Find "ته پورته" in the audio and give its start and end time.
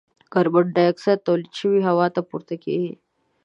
2.15-2.55